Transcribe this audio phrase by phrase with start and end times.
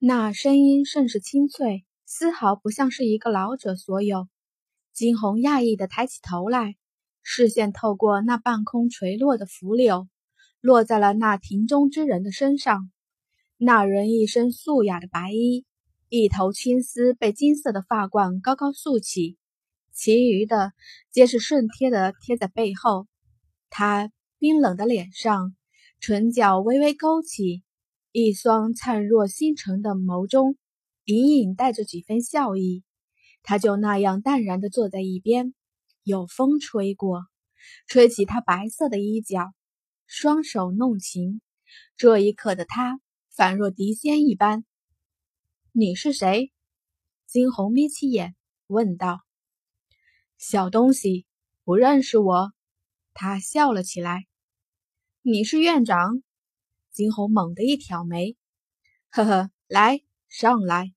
[0.00, 4.28] 那声音甚是清脆，丝毫不像是一个老者所有。
[4.92, 6.76] 金红讶异的抬起头来，
[7.24, 10.06] 视线透过那半空垂落的浮柳，
[10.60, 12.92] 落在了那庭中之人的身上。
[13.56, 15.66] 那人一身素雅的白衣，
[16.08, 19.36] 一头青丝被金色的发冠高高竖起，
[19.92, 20.74] 其余的
[21.10, 23.08] 皆是顺贴的贴在背后。
[23.68, 25.56] 他冰冷的脸上，
[25.98, 27.64] 唇角微微勾起。
[28.10, 30.56] 一双灿若星辰的眸中，
[31.04, 32.82] 隐隐带着几分笑意。
[33.42, 35.54] 他就那样淡然地坐在一边，
[36.02, 37.26] 有风吹过，
[37.86, 39.52] 吹起他白色的衣角，
[40.06, 41.40] 双手弄琴。
[41.96, 42.98] 这一刻的他，
[43.30, 44.64] 仿若狄仙一般。
[45.72, 46.50] 你是谁？
[47.26, 48.34] 金红眯起眼
[48.66, 49.20] 问道。
[50.38, 51.26] 小东西，
[51.62, 52.52] 不认识我？
[53.12, 54.26] 他笑了起来。
[55.20, 56.22] 你是院长？
[56.98, 58.36] 金红猛地一挑眉，
[59.10, 60.92] 呵呵，来上来。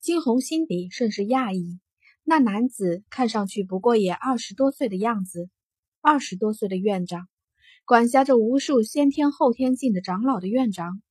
[0.00, 1.80] 金红心底甚是讶异，
[2.24, 5.50] 那男子看上去不过也二十多岁的样子。
[6.00, 7.28] 二十多岁的院长，
[7.84, 11.02] 管辖着无数先天后天境的长老的院长，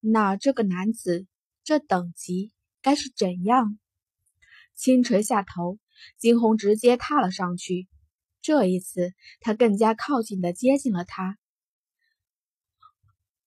[0.00, 1.26] 那这个男子
[1.64, 3.78] 这等级该是怎样？
[4.74, 5.78] 轻垂下头，
[6.18, 7.88] 金红直接踏了上去。
[8.42, 11.38] 这一次，他更加靠近的接近了他。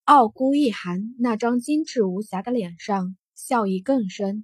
[0.10, 4.44] 傲孤一寒那张精致无瑕的脸上笑意更深，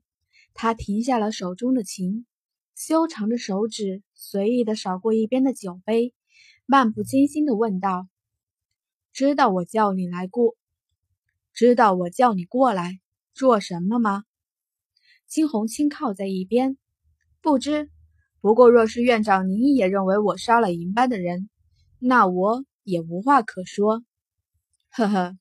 [0.53, 2.27] 他停下了手中的琴，
[2.75, 6.13] 修长的手指随意的扫过一边的酒杯，
[6.67, 8.07] 漫不经心的问道
[9.11, 10.55] ：“知道我叫你来过，
[11.51, 12.99] 知道我叫你过来
[13.33, 14.23] 做什么吗？”
[15.25, 16.77] 金红青靠在一边，
[17.41, 17.89] 不知。
[18.39, 21.49] 不过，若是院长您也认为我杀了银班的人，
[21.97, 24.03] 那我也无话可说。
[24.93, 25.35] 呵呵。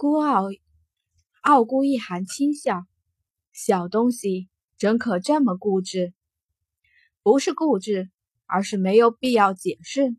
[0.00, 0.44] 孤傲，
[1.42, 2.86] 傲孤一寒轻笑
[3.52, 6.14] ：“小东西，怎可这么固执？
[7.24, 8.08] 不是固执，
[8.46, 10.14] 而是没有必要解释。”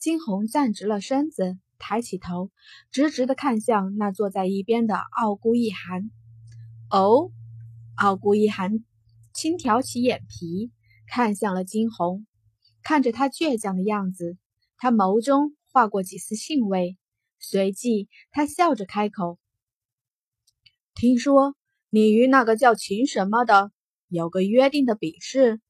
[0.00, 2.50] 金红站直了身子，抬起头，
[2.90, 6.10] 直直的看向那坐在一边的傲孤一寒。
[6.88, 7.30] 哦，
[7.96, 8.82] 傲孤一寒
[9.34, 10.72] 轻挑起眼皮，
[11.06, 12.26] 看向了金红，
[12.82, 14.38] 看着他倔强的样子，
[14.78, 16.96] 他眸中划过几丝兴味。
[17.46, 19.38] 随即，他笑着开口
[20.96, 21.54] ：“听说
[21.90, 23.70] 你与那个叫秦什么的
[24.08, 25.60] 有个约定的比试。”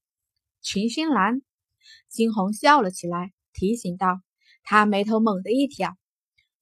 [0.63, 1.43] 秦心兰，
[2.09, 4.21] 金红笑了起来，提醒道
[4.63, 5.97] ：“他眉头猛地一挑，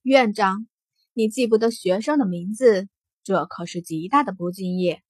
[0.01, 0.67] 院长，
[1.13, 2.89] 你记不得学生的名字，
[3.23, 5.03] 这可是极大的不敬业。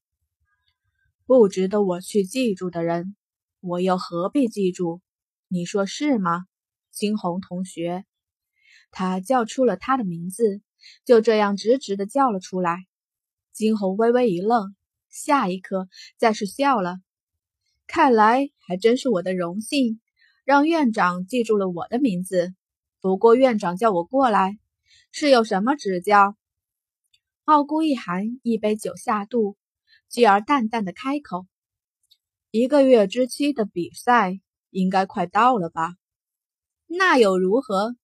[1.25, 3.15] 不值得我去记住的人，
[3.61, 4.99] 我又何必记住？
[5.47, 6.45] 你说是吗，
[6.91, 8.03] 金红同学？”
[8.93, 10.61] 他叫出了他的名字，
[11.03, 12.85] 就这样直直的叫了出来。
[13.51, 14.75] 金红微微一愣，
[15.09, 16.97] 下一刻再是笑了。
[17.87, 19.99] 看来还真是我的荣幸，
[20.45, 22.53] 让院长记住了我的名字。
[23.01, 24.57] 不过院长叫我过来，
[25.11, 26.35] 是有什么指教？
[27.45, 29.57] 傲孤一寒一杯酒下肚，
[30.07, 31.45] 继而淡淡的开口
[32.51, 34.39] ：“一个月之期的比赛
[34.69, 35.95] 应该快到了吧？
[36.85, 37.95] 那又如何？”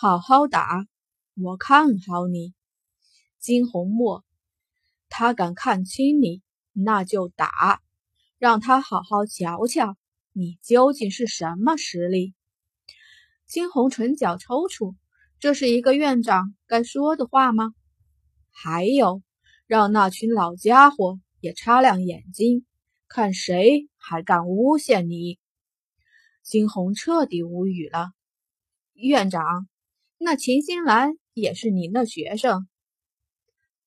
[0.00, 0.86] 好好打，
[1.34, 2.54] 我看好你，
[3.40, 4.24] 金红墨。
[5.08, 6.40] 他敢看轻你，
[6.72, 7.82] 那就打，
[8.38, 9.96] 让他好好瞧瞧
[10.32, 12.32] 你究竟是什么实力。
[13.44, 14.94] 金红唇角抽搐，
[15.40, 17.74] 这是一个院长该说的话吗？
[18.52, 19.20] 还有，
[19.66, 22.64] 让那群老家伙也擦亮眼睛，
[23.08, 25.40] 看谁还敢诬陷你。
[26.44, 28.12] 金红彻底无语了，
[28.92, 29.66] 院长。
[30.20, 32.66] 那秦心兰也是您的学生，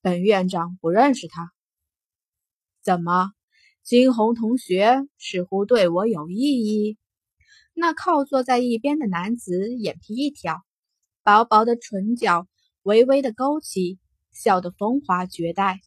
[0.00, 1.52] 本院长不认识他。
[2.82, 3.32] 怎么，
[3.82, 6.96] 金红同学似乎对我有异议？
[7.74, 10.64] 那靠坐在一边的男子眼皮一挑，
[11.22, 12.48] 薄薄的唇角
[12.82, 13.98] 微微的勾起，
[14.30, 15.80] 笑得风华绝代。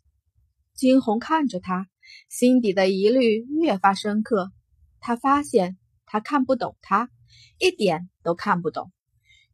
[0.76, 1.88] 金红看着他，
[2.30, 4.52] 心底的疑虑越发深刻。
[5.00, 7.10] 他发现他看不懂他，
[7.58, 8.92] 一点都看不懂。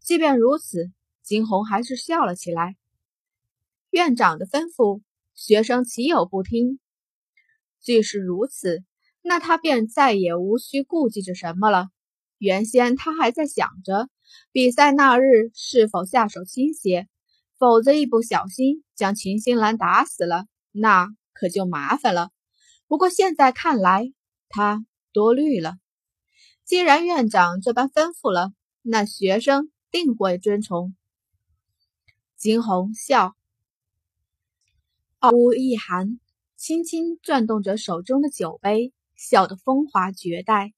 [0.01, 2.75] 即便如此，金红还是笑了起来。
[3.92, 5.01] 院长的吩咐，
[5.36, 6.80] 学生岂有不听？
[7.80, 8.83] 既是如此，
[9.21, 11.89] 那他便再也无需顾忌着什么了。
[12.39, 14.09] 原先他还在想着，
[14.51, 17.07] 比赛那日是否下手轻些，
[17.59, 22.31] 否则一不小心将秦心兰打死了，那可就麻烦了。
[22.88, 24.12] 不过现在看来，
[24.50, 24.83] 他
[25.13, 25.75] 多虑了。
[26.65, 28.51] 既然院长这般吩咐了，
[28.81, 29.71] 那学生。
[29.91, 30.95] 定会遵从。
[32.38, 33.35] 金红笑，
[35.19, 36.19] 傲一寒，
[36.55, 40.73] 轻轻转动着手中的酒杯，笑得风华绝代。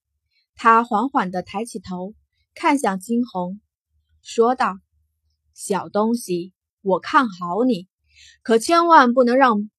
[0.55, 2.13] 他缓缓地抬起头，
[2.53, 3.61] 看向金红，
[4.21, 4.77] 说道
[5.53, 6.51] ：“小东西，
[6.81, 7.87] 我看好你，
[8.41, 9.69] 可千万不能让，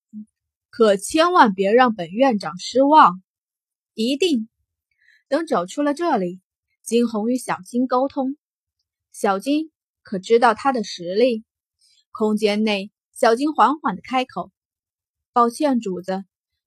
[0.71, 3.21] 可千万别让本院长失望。
[3.95, 4.49] 一定。”
[5.29, 6.41] 等走出了这里，
[6.83, 8.37] 金红与小金沟通。
[9.15, 9.71] 小金
[10.03, 11.45] 可知道他的实力？
[12.11, 14.51] 空间内，小金缓缓地开口
[15.33, 16.25] ：“抱歉，主子，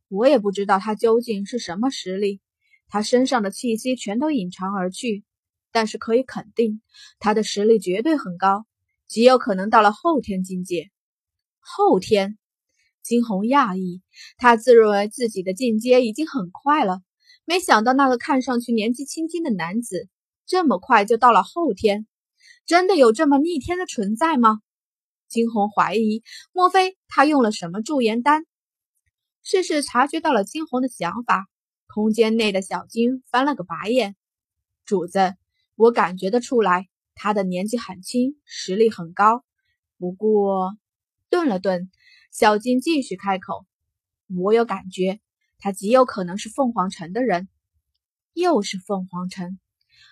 [0.07, 2.39] 我也不知道他究竟是什么实力。
[2.87, 5.25] 他身上的气息全都隐藏而去，
[5.73, 6.81] 但是可以肯定，
[7.19, 8.65] 他的实力绝对很高，
[9.09, 10.89] 极有可能到了后天境界。
[11.59, 12.37] 后天？”
[13.03, 14.01] 金红讶异，
[14.37, 17.01] 他自认为自己的进阶已经很快了，
[17.43, 20.07] 没想到那个看上去年纪轻轻的男子，
[20.45, 22.07] 这么快就到了后天。
[22.67, 24.59] 真的有这么逆天的存在吗？
[25.29, 26.21] 金红怀疑，
[26.51, 28.45] 莫非他用了什么驻颜丹？
[29.41, 31.47] 世事察觉到了金红的想法，
[31.87, 34.17] 空间内的小金翻了个白眼。
[34.83, 35.35] 主子，
[35.75, 39.45] 我感觉得出来，他的年纪很轻，实力很高。
[39.97, 40.77] 不过，
[41.29, 41.89] 顿了顿，
[42.33, 43.65] 小金继续开口
[44.43, 45.21] ：“我有感觉，
[45.57, 47.47] 他极有可能是凤凰城的人。”
[48.35, 49.57] 又是凤凰城。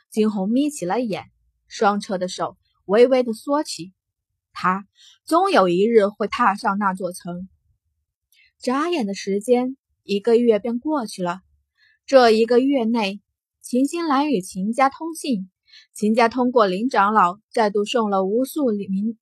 [0.09, 1.25] 金红眯起了眼。
[1.67, 3.94] 双车的手微微的缩起，
[4.53, 4.88] 他
[5.25, 7.50] 终有一日会踏上那座城。
[8.59, 11.41] 眨眼的时间，一个月便过去了。
[12.06, 13.21] 这一个月内，
[13.62, 15.50] 秦心兰与秦家通信，
[15.94, 19.17] 秦家通过林长老再度送了无数灵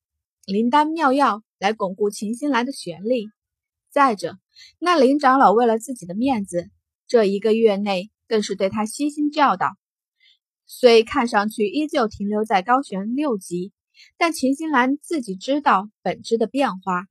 [0.45, 3.27] 灵丹妙药来巩固秦心兰的权力。
[3.89, 4.37] 再者，
[4.79, 6.69] 那林长老为了自己的面子，
[7.07, 9.77] 这一个月内更是对他悉心教导。
[10.75, 13.71] 虽看上去依旧停留在高悬六级，
[14.17, 17.05] 但秦心兰自己知道本质的变化，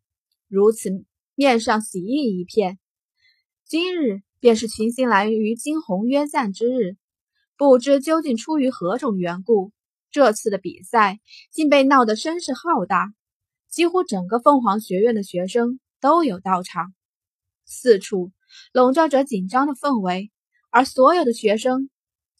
[0.49, 0.91] 如此
[1.37, 2.81] 面上喜意一片。
[3.65, 6.97] 今日便是秦心兰与金红约战之日，
[7.57, 9.71] 不知究竟出于何种缘故，
[10.11, 11.21] 这次的比赛
[11.53, 13.15] 竟被闹得声势浩大，
[13.71, 16.93] 几乎整个凤凰学院的学生都有到场，
[17.65, 18.33] 四处
[18.73, 20.33] 笼罩着紧张的氛围，
[20.71, 21.89] 而所有的学生。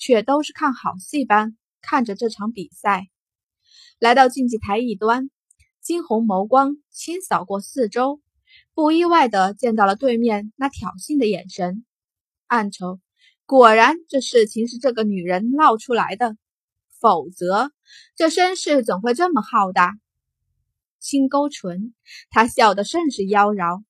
[0.03, 3.07] 却都是看好戏般看着这场比赛。
[4.01, 5.31] 来到竞技台一端，
[5.81, 8.21] 金红眸光轻扫过四周，
[8.75, 11.85] 不意外的见到了对面那挑衅的眼神，
[12.49, 12.99] 暗愁：
[13.47, 16.37] 果然这事情是这个女人闹出来的，
[16.99, 17.71] 否则
[18.17, 19.93] 这声势怎会这么浩大？
[20.99, 21.95] 轻勾唇，
[22.29, 23.85] 他笑得甚是妖娆。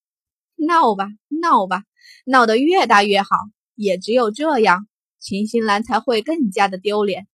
[0.56, 1.85] 闹吧，闹吧，
[2.26, 3.31] 闹得越大越好，
[3.75, 4.87] 也只有这样。
[5.22, 7.28] 秦心兰才会更加的丢脸。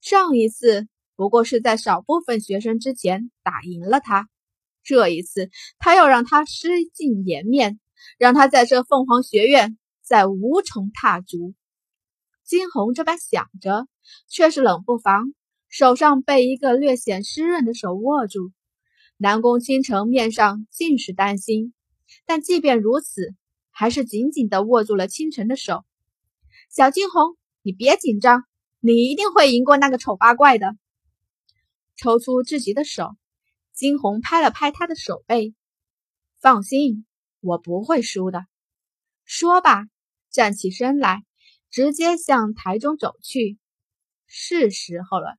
[0.00, 4.28] 上一次不过是在少部分学生之前打赢了他，
[4.82, 5.48] 这一次
[5.78, 7.78] 他要让他失尽颜面，
[8.18, 11.54] 让他在这凤凰学院再无从踏足。
[12.42, 13.86] 金红这般想着，
[14.26, 15.32] 却是冷不防，
[15.68, 18.50] 手上被一个略显湿润的手握住。
[19.16, 21.72] 南宫倾城面上尽是担心，
[22.26, 23.36] 但即便如此，
[23.70, 25.84] 还是紧紧地握住了倾城的手。
[26.74, 28.44] 小金红，你别紧张，
[28.80, 30.74] 你一定会赢过那个丑八怪的。
[31.96, 33.10] 抽出自己的手，
[33.74, 35.54] 金红拍了拍他的手背，
[36.40, 37.04] 放心，
[37.40, 38.46] 我不会输的。
[39.26, 39.84] 说罢，
[40.30, 41.26] 站起身来，
[41.68, 43.58] 直接向台中走去。
[44.26, 45.36] 是时候了，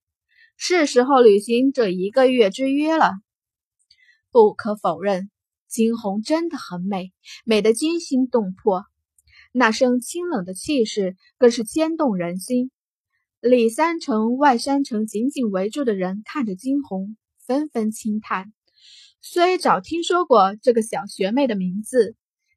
[0.56, 3.12] 是时候履行这一个月之约了。
[4.30, 5.32] 不可否认，
[5.68, 7.12] 金红真的很美，
[7.44, 8.86] 美得惊心动魄。
[9.56, 12.72] 那声清冷的气势更是牵动人心。
[13.40, 18.52] 里三层、外三层紧紧围住的人看着惊鸿，纷纷轻叹。
[19.22, 22.16] 虽早听说过这个小学妹的名字，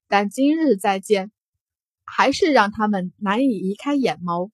[0.09, 1.31] 但今日再见，
[2.05, 4.51] 还是让他们难以移开眼眸。